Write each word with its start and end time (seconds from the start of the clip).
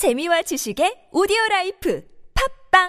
재미와 0.00 0.40
지식의 0.40 1.12
오디오 1.12 1.36
라이프 1.50 2.02
팝빵 2.72 2.88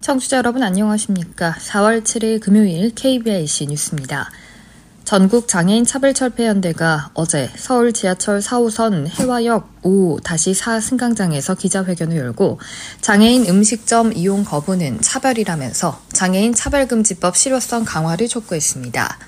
청취자 0.00 0.38
여러분 0.38 0.64
안녕하십니까? 0.64 1.52
4월 1.52 2.02
7일 2.02 2.40
금요일 2.40 2.92
KBIC 2.92 3.66
뉴스입니다. 3.68 4.32
전국 5.04 5.48
장애인 5.48 5.84
차별철폐연대가 5.84 7.10
어제 7.12 7.50
서울 7.56 7.92
지하철 7.92 8.40
4호선 8.40 9.06
해화역 9.06 9.82
5-4 9.82 10.80
승강장에서 10.80 11.56
기자회견을 11.56 12.16
열고 12.16 12.58
장애인 13.02 13.46
음식점 13.46 14.14
이용 14.14 14.44
거부는 14.44 15.02
차별이라면서 15.02 16.00
장애인 16.14 16.54
차별금지법 16.54 17.36
실효성 17.36 17.84
강화를 17.84 18.28
촉구했습니다. 18.28 19.18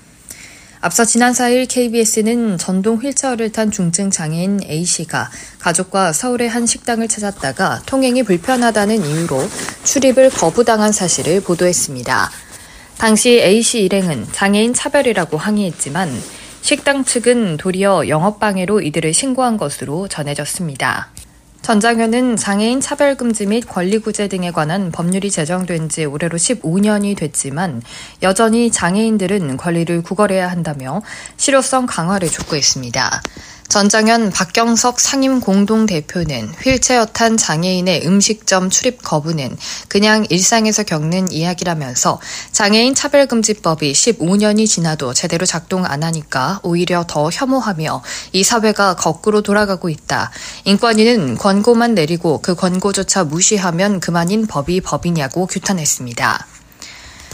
앞서 0.81 1.05
지난 1.05 1.33
4일 1.33 1.67
KBS는 1.69 2.57
전동 2.57 2.97
휠체어를 2.97 3.51
탄 3.51 3.69
중증 3.69 4.09
장애인 4.09 4.61
A씨가 4.63 5.29
가족과 5.59 6.11
서울의 6.11 6.49
한 6.49 6.65
식당을 6.65 7.07
찾았다가 7.07 7.83
통행이 7.85 8.23
불편하다는 8.23 9.05
이유로 9.05 9.47
출입을 9.83 10.31
거부당한 10.31 10.91
사실을 10.91 11.41
보도했습니다. 11.41 12.46
당시 12.97 13.39
A씨 13.39 13.81
일행은 13.81 14.27
장애인 14.31 14.73
차별이라고 14.73 15.37
항의했지만 15.37 16.09
식당 16.61 17.05
측은 17.05 17.57
도리어 17.57 18.07
영업방해로 18.07 18.81
이들을 18.81 19.13
신고한 19.13 19.57
것으로 19.57 20.07
전해졌습니다. 20.07 21.09
전 21.61 21.79
장현은 21.79 22.37
장애인 22.37 22.81
차별금지 22.81 23.45
및 23.45 23.61
권리구제 23.67 24.29
등에 24.29 24.51
관한 24.51 24.91
법률이 24.91 25.29
제정된 25.29 25.89
지 25.89 26.05
올해로 26.05 26.37
15년이 26.37 27.15
됐지만 27.15 27.83
여전히 28.23 28.71
장애인들은 28.71 29.57
권리를 29.57 30.01
구걸해야 30.01 30.49
한다며 30.49 31.01
실효성 31.35 31.85
강화를 31.85 32.29
촉구했습니다. 32.29 33.21
전장현 33.69 34.31
박경석 34.31 34.97
상임 34.97 35.41
공동대표는 35.41 36.53
휠체어 36.63 37.05
탄 37.05 37.35
장애인의 37.35 38.07
음식점 38.07 38.69
출입 38.69 39.03
거부는 39.03 39.57
그냥 39.89 40.25
일상에서 40.29 40.83
겪는 40.83 41.31
이야기라면서 41.33 42.21
장애인 42.53 42.95
차별금지법이 42.95 43.91
15년이 43.91 44.67
지나도 44.67 45.13
제대로 45.13 45.45
작동 45.45 45.83
안 45.85 46.03
하니까 46.03 46.61
오히려 46.63 47.03
더 47.07 47.29
혐오하며 47.29 48.03
이 48.31 48.43
사회가 48.43 48.95
거꾸로 48.95 49.41
돌아가고 49.41 49.89
있다. 49.89 50.31
인권위는 50.63 51.35
권고만 51.35 51.93
내리고 51.93 52.41
그 52.41 52.55
권고조차 52.55 53.25
무시하면 53.25 53.99
그만인 53.99 54.47
법이 54.47 54.79
법이냐고 54.79 55.45
규탄했습니다. 55.45 56.56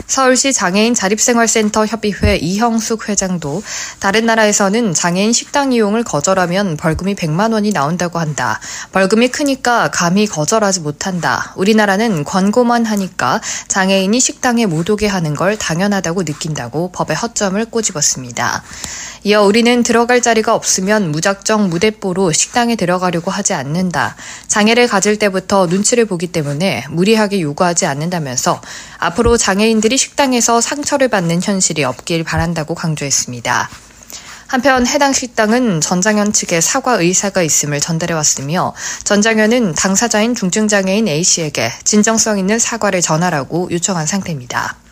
서울시 0.08 0.54
장애인 0.54 0.94
자립생활센터 0.94 1.86
협의회 1.86 2.36
이형숙 2.36 3.10
회장도 3.10 3.64
다른 4.00 4.26
나라에서는 4.26 4.94
장애인 4.94 5.34
식당 5.34 5.72
이용을 5.74 6.04
거절하면 6.04 6.78
벌금이 6.78 7.16
100만 7.16 7.54
원이 7.54 7.72
나온다고 7.72 8.20
한다. 8.20 8.60
벌금이 8.92 9.30
크니까 9.30 9.90
감히 9.92 10.28
거절하지 10.28 10.82
못한다. 10.82 11.54
우리나라는 11.56 12.24
권고만 12.24 12.86
하니까 12.86 13.42
장애인이 13.68 14.20
식당에 14.20 14.66
못 14.66 14.90
오게 14.90 15.08
하는 15.08 15.36
걸 15.36 15.58
당연하다고 15.58 16.24
느낀다고 16.24 16.92
법의 16.92 17.16
허점을 17.16 17.64
꼬집었습니다. 17.66 18.64
이어 19.26 19.44
우리는 19.44 19.84
들어갈 19.84 20.22
자리가 20.22 20.54
없으면 20.54 21.12
무작정 21.12 21.70
무대뽀로 21.70 22.34
식당에 22.34 22.76
들어가려고 22.76 23.32
하지 23.32 23.54
않는다. 23.54 24.18
장애를 24.48 24.88
가질 24.88 25.18
때부터 25.18 25.68
눈치를 25.68 26.06
보기 26.06 26.28
때문에 26.28 26.86
무리하게 26.90 27.40
요구하지 27.40 27.86
않는다면서 27.86 28.62
앞으로 28.98 29.38
장애인들이 29.38 29.93
식당에서 29.98 30.62
상처를 30.62 31.08
받는 31.08 31.42
현실이 31.42 31.84
없길 31.84 32.24
바란다고 32.24 32.76
강조했습니다. 32.76 33.70
한편 34.48 34.86
해당 34.86 35.14
식당은 35.14 35.82
전장현 35.82 36.32
측의 36.32 36.62
사과 36.62 36.94
의사가 36.94 37.42
있음을 37.42 37.80
전달해 37.80 38.14
왔으며 38.14 38.74
전장현은 39.04 39.74
당사자인 39.74 40.36
중증장애인 40.36 41.08
A씨에게 41.08 41.72
진정성 41.84 42.38
있는 42.38 42.60
사과를 42.60 43.02
전하라고 43.02 43.70
요청한 43.72 44.06
상태입니다. 44.06 44.83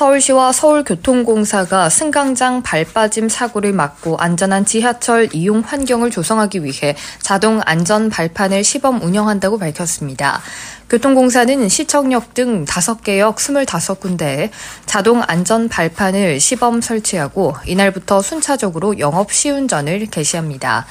서울시와 0.00 0.52
서울교통공사가 0.52 1.90
승강장 1.90 2.62
발빠짐 2.62 3.28
사고를 3.28 3.74
막고 3.74 4.16
안전한 4.16 4.64
지하철 4.64 5.28
이용 5.34 5.60
환경을 5.60 6.10
조성하기 6.10 6.64
위해 6.64 6.96
자동 7.20 7.60
안전 7.66 8.08
발판을 8.08 8.64
시범 8.64 9.02
운영한다고 9.02 9.58
밝혔습니다. 9.58 10.40
교통공사는 10.88 11.68
시청역 11.68 12.32
등 12.32 12.64
5개역 12.64 13.36
25군데에 13.36 14.48
자동 14.86 15.22
안전 15.26 15.68
발판을 15.68 16.40
시범 16.40 16.80
설치하고 16.80 17.56
이날부터 17.66 18.22
순차적으로 18.22 18.98
영업 19.00 19.30
시운전을 19.30 20.06
개시합니다. 20.06 20.86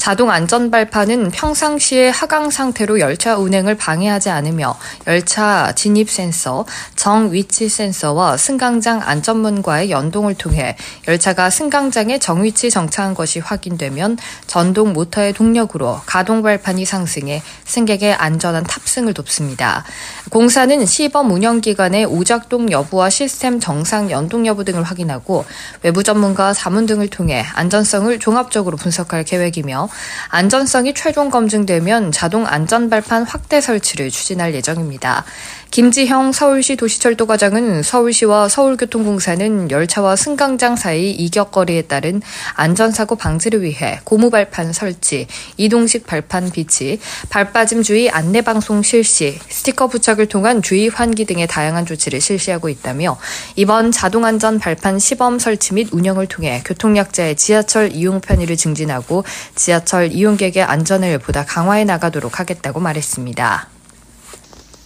자동 0.00 0.30
안전 0.30 0.70
발판은 0.70 1.30
평상시에 1.30 2.08
하강 2.08 2.48
상태로 2.48 3.00
열차 3.00 3.36
운행을 3.36 3.74
방해하지 3.74 4.30
않으며 4.30 4.74
열차 5.06 5.72
진입 5.76 6.08
센서, 6.08 6.64
정 6.96 7.30
위치 7.34 7.68
센서와 7.68 8.38
승강장 8.38 9.02
안전문과의 9.04 9.90
연동을 9.90 10.36
통해 10.36 10.74
열차가 11.06 11.50
승강장에 11.50 12.18
정위치 12.18 12.70
정차한 12.70 13.12
것이 13.12 13.40
확인되면 13.40 14.16
전동 14.46 14.94
모터의 14.94 15.34
동력으로 15.34 16.00
가동 16.06 16.40
발판이 16.40 16.86
상승해 16.86 17.42
승객의 17.66 18.14
안전한 18.14 18.64
탑승을 18.64 19.12
돕습니다. 19.12 19.84
공사는 20.30 20.86
시범 20.86 21.30
운영 21.30 21.60
기간의 21.60 22.06
오작동 22.06 22.70
여부와 22.70 23.10
시스템 23.10 23.60
정상 23.60 24.10
연동 24.10 24.46
여부 24.46 24.64
등을 24.64 24.82
확인하고 24.82 25.44
외부 25.82 26.02
전문가 26.02 26.54
자문 26.54 26.86
등을 26.86 27.08
통해 27.08 27.44
안전성을 27.52 28.18
종합적으로 28.18 28.78
분석할 28.78 29.24
계획이며 29.24 29.89
안전성이 30.28 30.94
최종 30.94 31.30
검증되면 31.30 32.12
자동 32.12 32.46
안전발판 32.46 33.24
확대 33.24 33.60
설치를 33.60 34.10
추진할 34.10 34.54
예정입니다. 34.54 35.24
김지형 35.70 36.32
서울시 36.32 36.74
도시철도과장은 36.74 37.84
서울시와 37.84 38.48
서울교통공사는 38.48 39.70
열차와 39.70 40.16
승강장 40.16 40.74
사이 40.74 41.12
이격거리에 41.12 41.82
따른 41.82 42.20
안전사고 42.54 43.14
방지를 43.14 43.62
위해 43.62 44.00
고무발판 44.02 44.72
설치, 44.72 45.28
이동식 45.56 46.08
발판 46.08 46.50
비치, 46.50 46.98
발빠짐 47.28 47.84
주의 47.84 48.10
안내방송 48.10 48.82
실시, 48.82 49.38
스티커 49.48 49.86
부착을 49.86 50.26
통한 50.26 50.60
주의 50.60 50.88
환기 50.88 51.24
등의 51.24 51.46
다양한 51.46 51.86
조치를 51.86 52.20
실시하고 52.20 52.68
있다며 52.68 53.16
이번 53.54 53.92
자동안전 53.92 54.58
발판 54.58 54.98
시범 54.98 55.38
설치 55.38 55.74
및 55.74 55.88
운영을 55.92 56.26
통해 56.26 56.62
교통약자의 56.66 57.36
지하철 57.36 57.92
이용 57.92 58.20
편의를 58.20 58.56
증진하고 58.56 59.22
지하철 59.54 60.10
이용객의 60.10 60.64
안전을 60.64 61.18
보다 61.18 61.44
강화해 61.44 61.84
나가도록 61.84 62.40
하겠다고 62.40 62.80
말했습니다. 62.80 63.79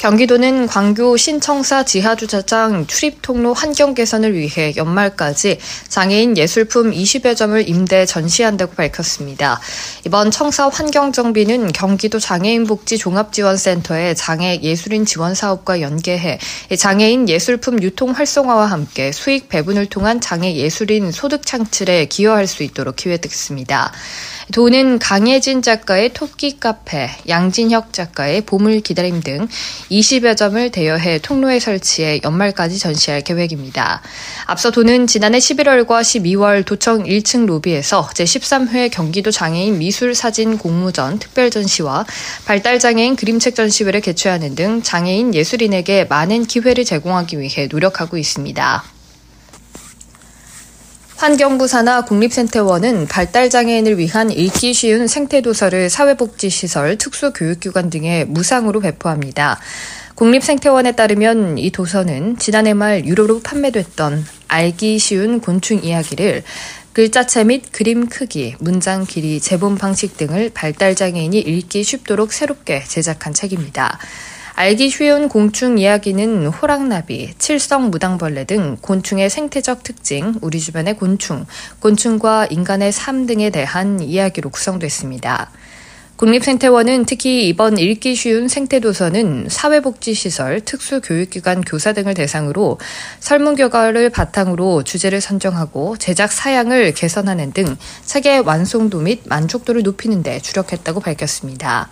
경기도는 0.04 0.66
광교 0.66 1.16
신청사 1.16 1.82
지하주차장 1.87 2.87
출입 2.87 3.22
통로 3.22 3.54
환경 3.54 3.94
개선을 3.94 4.34
위해 4.34 4.75
연말까지 4.76 5.59
장애인 5.88 6.37
예술품 6.37 6.91
20여 6.91 7.34
점을 7.34 7.66
임대 7.66 8.04
전시한다고 8.04 8.75
밝혔습니다. 8.75 9.59
이번 10.04 10.31
청사 10.31 10.69
환경 10.69 11.10
정비는 11.10 11.72
경기도 11.72 12.19
장애인복지 12.19 12.98
종합지원센터의 12.98 14.15
장애 14.15 14.60
예술인 14.62 15.06
지원 15.06 15.34
사업과 15.34 15.81
연계해 15.81 16.38
장애인 16.76 17.31
예술품 17.31 17.82
유통 17.82 18.10
활성화와 18.10 18.66
함께 18.66 19.10
수익 19.10 19.48
배분을 19.48 19.86
통한 19.86 20.21
장애 20.21 20.54
예술인 20.54 21.12
소득 21.12 21.47
창출에 21.47 22.04
기여할 22.09 22.47
수 22.47 22.62
있도록 22.62 22.97
기획했습니다. 22.97 23.91
도는 24.53 24.98
강혜진 24.98 25.62
작가의 25.62 26.12
토끼 26.12 26.59
카페, 26.60 27.09
양진혁 27.28 27.92
작가의 27.92 28.42
보물 28.42 28.80
기다림 28.80 29.22
등 29.22 29.48
20여 29.94 30.36
점을 30.36 30.70
대여해 30.70 31.18
통로에 31.18 31.60
설치해 31.60 32.20
연말까지 32.24 32.78
전시할 32.78 33.20
계획입니다. 33.20 34.02
앞서 34.46 34.70
도는 34.70 35.06
지난해 35.06 35.38
11월과 35.38 36.00
12월 36.00 36.64
도청 36.64 37.04
1층 37.04 37.46
로비에서 37.46 38.08
제13회 38.14 38.91
경기도 38.91 39.30
장애인 39.30 39.78
미술 39.78 40.14
사진 40.14 40.58
공모전 40.58 41.18
특별 41.18 41.50
전시와 41.50 42.06
발달 42.44 42.78
장애인 42.78 43.16
그림책 43.16 43.54
전시회를 43.54 44.00
개최하는 44.00 44.54
등 44.54 44.82
장애인 44.82 45.34
예술인에게 45.34 46.04
많은 46.04 46.46
기회를 46.46 46.84
제공하기 46.84 47.38
위해 47.38 47.68
노력하고 47.70 48.16
있습니다. 48.16 48.93
환경부 51.16 51.69
산하 51.69 52.05
국립생태원은 52.05 53.07
발달장애인을 53.07 53.99
위한 53.99 54.33
읽기 54.33 54.75
쉬운 54.75 55.07
생태도서를 55.07 55.89
사회복지시설, 55.89 56.99
특수교육기관 56.99 57.89
등에 57.89 58.25
무상으로 58.25 58.81
배포합니다. 58.81 59.61
국립생태원에 60.16 60.93
따르면 60.93 61.59
이 61.59 61.71
도서는 61.71 62.37
지난해 62.39 62.75
말 62.75 63.05
유료로 63.05 63.43
판매됐던 63.43 64.27
알기 64.49 64.99
쉬운 64.99 65.41
곤충 65.41 65.84
이야기를 65.84 66.43
글자체 66.93 67.45
및 67.45 67.65
그림 67.71 68.09
크기, 68.09 68.57
문장 68.59 69.05
길이, 69.05 69.41
제본 69.41 69.77
방식 69.77 70.16
등을 70.16 70.51
발달장애인이 70.53 71.39
읽기 71.39 71.84
쉽도록 71.84 72.33
새롭게 72.33 72.83
제작한 72.87 73.33
책입니다. 73.33 73.99
알기 74.56 74.89
쉬운 74.89 75.28
곤충 75.28 75.78
이야기는 75.78 76.47
호랑나비, 76.47 77.34
칠성 77.39 77.91
무당벌레 77.91 78.45
등 78.45 78.77
곤충의 78.80 79.28
생태적 79.28 79.83
특징, 79.83 80.34
우리 80.42 80.60
주변의 80.60 80.97
곤충, 80.97 81.45
곤충과 81.80 82.47
인간의 82.51 82.92
삶 82.92 83.27
등에 83.27 83.51
대한 83.51 83.98
이야기로 83.98 84.51
구성됐습니다. 84.51 85.51
국립생태원은 86.15 87.04
특히 87.06 87.48
이번 87.48 87.78
읽기 87.78 88.15
쉬운 88.15 88.47
생태도서는 88.47 89.48
사회복지시설, 89.51 90.60
특수교육기관 90.60 91.62
교사 91.62 91.92
등을 91.92 92.15
대상으로 92.15 92.78
설문교과를 93.18 94.10
바탕으로 94.10 94.84
주제를 94.84 95.21
선정하고 95.21 95.97
제작 95.97 96.30
사양을 96.30 96.95
개선하는 96.95 97.51
등 97.51 97.77
책의 98.04 98.42
완성도 98.42 99.01
및 99.01 99.22
만족도를 99.24 99.83
높이는 99.83 100.22
데 100.22 100.39
주력했다고 100.39 101.01
밝혔습니다. 101.01 101.91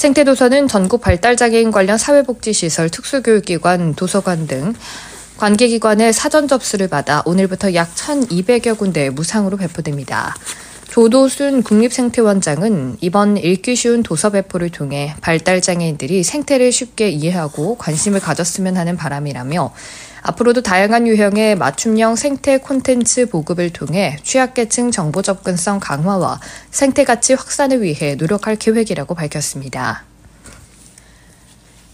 생태도서는 0.00 0.66
전국 0.66 1.02
발달장애인 1.02 1.70
관련 1.70 1.98
사회복지시설, 1.98 2.88
특수교육기관, 2.88 3.92
도서관 3.96 4.46
등 4.46 4.72
관계기관의 5.36 6.14
사전 6.14 6.48
접수를 6.48 6.88
받아 6.88 7.22
오늘부터 7.26 7.74
약 7.74 7.94
1,200여 7.94 8.78
군데에 8.78 9.10
무상으로 9.10 9.58
배포됩니다. 9.58 10.34
조도순 10.88 11.62
국립생태원장은 11.62 12.96
이번 13.02 13.36
읽기 13.36 13.76
쉬운 13.76 14.02
도서 14.02 14.30
배포를 14.30 14.70
통해 14.70 15.14
발달장애인들이 15.20 16.22
생태를 16.22 16.72
쉽게 16.72 17.10
이해하고 17.10 17.76
관심을 17.76 18.20
가졌으면 18.20 18.78
하는 18.78 18.96
바람이라며 18.96 19.70
앞으로도 20.22 20.62
다양한 20.62 21.06
유형의 21.06 21.56
맞춤형 21.56 22.16
생태 22.16 22.58
콘텐츠 22.58 23.26
보급을 23.28 23.70
통해 23.70 24.18
취약계층 24.22 24.90
정보 24.90 25.22
접근성 25.22 25.80
강화와 25.80 26.40
생태 26.70 27.04
가치 27.04 27.34
확산을 27.34 27.82
위해 27.82 28.14
노력할 28.16 28.56
계획이라고 28.56 29.14
밝혔습니다. 29.14 30.09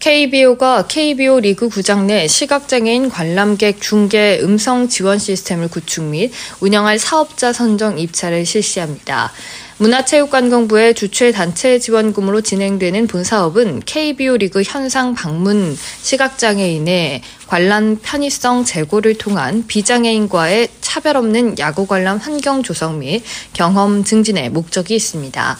KBO가 0.07 0.87
KBO 0.87 1.41
리그 1.41 1.67
구장 1.67 2.07
내 2.07 2.29
시각장애인 2.29 3.09
관람객 3.09 3.81
중계 3.81 4.39
음성 4.41 4.87
지원 4.87 5.19
시스템을 5.19 5.67
구축 5.67 6.05
및 6.05 6.31
운영할 6.61 6.97
사업자 6.97 7.51
선정 7.51 7.99
입찰을 7.99 8.45
실시합니다. 8.45 9.33
문화체육관광부의 9.79 10.93
주최 10.93 11.33
단체 11.33 11.77
지원금으로 11.77 12.39
진행되는 12.39 13.07
본 13.07 13.25
사업은 13.25 13.81
KBO 13.85 14.37
리그 14.37 14.63
현상 14.63 15.13
방문 15.13 15.77
시각장애인의 16.03 17.21
관람 17.47 17.99
편의성 18.01 18.63
제고를 18.63 19.17
통한 19.17 19.67
비장애인과의 19.67 20.69
차별 20.79 21.17
없는 21.17 21.59
야구 21.59 21.85
관람 21.85 22.17
환경 22.17 22.63
조성 22.63 22.99
및 22.99 23.23
경험 23.51 24.05
증진의 24.05 24.51
목적이 24.51 24.95
있습니다. 24.95 25.57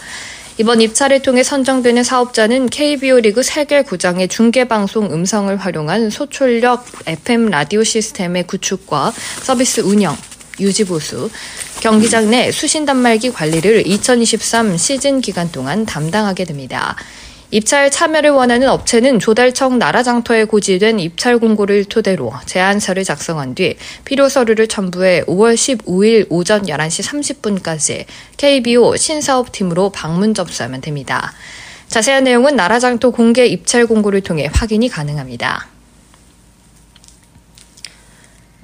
이번 0.60 0.82
입찰을 0.82 1.22
통해 1.22 1.44
선정되는 1.44 2.04
사업자는 2.04 2.70
KBO 2.70 3.20
리그 3.20 3.42
3개 3.42 3.86
구장의 3.86 4.28
중계방송 4.28 5.14
음성을 5.14 5.56
활용한 5.56 6.10
소출력 6.10 6.84
FM 7.06 7.52
라디오 7.52 7.84
시스템의 7.84 8.48
구축과 8.48 9.14
서비스 9.44 9.82
운영, 9.82 10.18
유지보수, 10.60 11.30
경기장 11.80 12.32
내 12.32 12.52
수신 12.52 12.86
단말기 12.86 13.34
관리를 13.34 13.86
2023 13.86 14.78
시즌 14.78 15.22
기간 15.22 15.52
동안 15.52 15.86
담당하게 15.86 16.46
됩니다. 16.46 16.96
입찰 17.50 17.90
참여를 17.90 18.32
원하는 18.32 18.68
업체는 18.68 19.20
조달청 19.20 19.80
나라장터에 19.80 20.44
고지된 20.46 21.00
입찰 21.00 21.38
공고를 21.38 21.86
토대로 21.86 22.34
제안서를 22.46 23.06
작성한 23.06 23.56
뒤 23.56 23.78
필요 24.04 24.28
서류를 24.28 24.68
첨부해 24.68 25.24
5월 25.24 25.56
15일 25.56 26.28
오전 26.30 26.64
11시 26.64 27.62
30분까지 27.64 28.06
KBO 28.36 28.98
신사업팀으로 28.98 29.92
방문 29.92 30.34
접수하면 30.34 30.82
됩니다. 30.82 31.32
자세한 31.88 32.26
내용은 32.26 32.58
나라장터 32.58 33.12
공개 33.12 33.46
입찰 33.46 33.88
공고를 33.88 34.20
통해 34.20 34.50
확인이 34.52 34.90
가능합니다. 34.90 35.77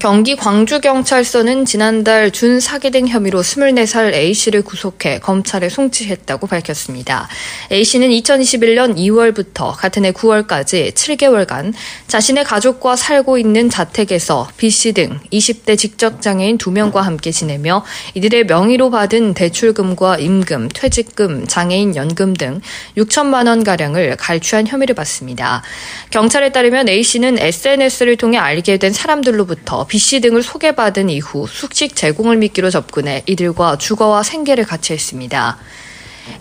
경기 0.03 0.35
광주경찰서는 0.35 1.63
지난달 1.63 2.29
준 2.29 2.59
사기 2.59 2.91
등 2.91 3.07
혐의로 3.07 3.41
24살 3.41 4.13
A씨를 4.13 4.61
구속해 4.61 5.19
검찰에 5.19 5.69
송치했다고 5.69 6.47
밝혔습니다. 6.47 7.29
A씨는 7.71 8.09
2021년 8.09 8.97
2월부터 8.97 9.73
같은 9.73 10.03
해 10.03 10.11
9월까지 10.11 10.93
7개월간 10.93 11.73
자신의 12.07 12.43
가족과 12.43 12.97
살고 12.97 13.37
있는 13.37 13.69
자택에서 13.69 14.49
B씨 14.57 14.91
등 14.91 15.21
20대 15.31 15.77
직접장애인 15.77 16.57
2명과 16.57 16.95
함께 16.95 17.31
지내며 17.31 17.85
이들의 18.13 18.47
명의로 18.47 18.89
받은 18.89 19.35
대출금과 19.35 20.17
임금, 20.17 20.67
퇴직금, 20.73 21.47
장애인 21.47 21.95
연금 21.95 22.33
등 22.33 22.59
6천만 22.97 23.47
원가량을 23.47 24.17
갈취한 24.17 24.67
혐의를 24.67 24.95
받습니다. 24.95 25.63
경찰에 26.09 26.51
따르면 26.51 26.89
A씨는 26.89 27.39
SNS를 27.39 28.17
통해 28.17 28.37
알게 28.37 28.75
된 28.75 28.91
사람들로부터 28.91 29.87
B씨 29.93 30.21
등을 30.21 30.41
소개받은 30.41 31.11
이후 31.11 31.45
숙식 31.47 31.95
제공을 31.95 32.37
미끼로 32.37 32.71
접근해 32.71 33.21
이들과 33.27 33.77
주거와 33.77 34.23
생계를 34.23 34.65
같이 34.65 34.91
했습니다. 34.91 35.59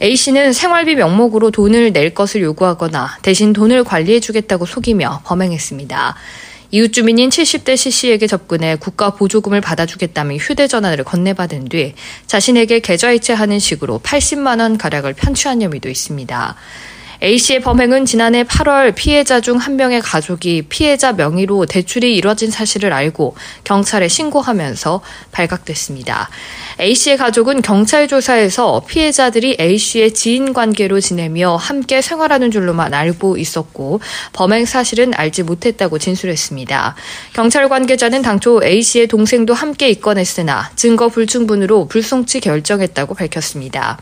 A씨는 0.00 0.54
생활비 0.54 0.94
명목으로 0.94 1.50
돈을 1.50 1.92
낼 1.92 2.14
것을 2.14 2.40
요구하거나 2.40 3.18
대신 3.20 3.52
돈을 3.52 3.84
관리해주겠다고 3.84 4.64
속이며 4.64 5.20
범행했습니다. 5.26 6.14
이웃 6.70 6.94
주민인 6.94 7.28
70대 7.28 7.76
C씨에게 7.76 8.26
접근해 8.26 8.76
국가 8.76 9.10
보조금을 9.10 9.60
받아주겠다며 9.60 10.36
휴대전화를 10.36 11.04
건네받은 11.04 11.68
뒤 11.68 11.92
자신에게 12.26 12.80
계좌이체하는 12.80 13.58
식으로 13.58 14.00
80만 14.02 14.60
원 14.60 14.78
가량을 14.78 15.12
편취한 15.12 15.60
혐의도 15.60 15.90
있습니다. 15.90 16.56
A씨의 17.22 17.60
범행은 17.60 18.04
지난해 18.04 18.42
8월 18.42 18.94
피해자 18.96 19.40
중 19.40 19.62
한 19.62 19.76
명의 19.76 20.00
가족이 20.00 20.62
피해자 20.68 21.12
명의로 21.12 21.66
대출이 21.66 22.16
이뤄진 22.16 22.50
사실을 22.50 22.92
알고 22.92 23.36
경찰에 23.62 24.08
신고하면서 24.08 25.00
발각됐습니다. 25.30 26.28
A씨의 26.80 27.18
가족은 27.18 27.62
경찰 27.62 28.08
조사에서 28.08 28.82
피해자들이 28.88 29.56
A씨의 29.60 30.14
지인 30.14 30.52
관계로 30.52 30.98
지내며 30.98 31.54
함께 31.54 32.02
생활하는 32.02 32.50
줄로만 32.50 32.92
알고 32.92 33.36
있었고 33.36 34.00
범행 34.32 34.64
사실은 34.66 35.12
알지 35.14 35.44
못했다고 35.44 35.98
진술했습니다. 35.98 36.96
경찰 37.34 37.68
관계자는 37.68 38.22
당초 38.22 38.60
A씨의 38.64 39.06
동생도 39.06 39.54
함께 39.54 39.88
입건했으나 39.90 40.72
증거 40.74 41.08
불충분으로 41.08 41.86
불송치 41.86 42.40
결정했다고 42.40 43.14
밝혔습니다. 43.14 43.98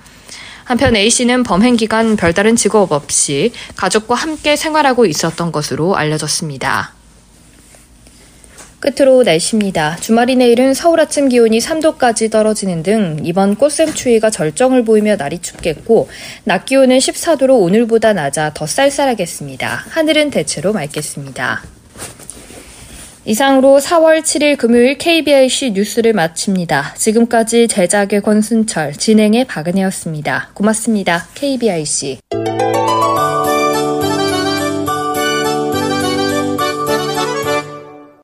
한편 0.71 0.95
A씨는 0.95 1.43
범행 1.43 1.75
기간 1.75 2.15
별다른 2.15 2.55
직업 2.55 2.93
없이 2.93 3.51
가족과 3.75 4.15
함께 4.15 4.55
생활하고 4.55 5.05
있었던 5.05 5.51
것으로 5.51 5.97
알려졌습니다. 5.97 6.95
끝으로 8.79 9.25
날씨입니다. 9.25 9.97
주말이 9.97 10.37
내일은 10.37 10.73
서울 10.75 11.01
아침 11.01 11.29
기온이 11.29 11.59
3도까지 11.59 12.31
떨어지는 12.31 12.85
등 12.85 13.19
이번 13.25 13.57
꽃샘 13.57 13.95
추위가 13.95 14.31
절정을 14.31 14.85
보이며 14.85 15.17
날이 15.17 15.41
춥겠고 15.41 16.09
낮 16.45 16.67
기온은 16.67 16.99
14도로 16.99 17.61
오늘보다 17.61 18.13
낮아 18.13 18.53
더 18.55 18.65
쌀쌀하겠습니다. 18.65 19.87
하늘은 19.89 20.31
대체로 20.31 20.73
맑겠습니다. 20.73 21.65
이상으로 23.25 23.79
4월 23.79 24.21
7일 24.21 24.57
금요일 24.57 24.97
KBIC 24.97 25.73
뉴스를 25.73 26.15
마칩니다. 26.15 26.95
지금까지 26.95 27.69
제작의 27.69 28.23
권순철, 28.23 28.95
진행의 28.95 29.45
박은혜였습니다. 29.45 30.51
고맙습니다. 30.55 31.27
KBIC. 31.35 32.19